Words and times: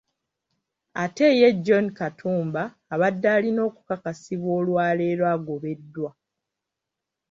Ate 1.03 1.27
ye 1.39 1.49
John 1.65 1.85
Katumba 1.97 2.63
abadde 2.93 3.27
alina 3.35 3.61
okukakasibwa 3.69 4.51
olwaleero 4.59 5.23
agobeddwa 5.35 6.09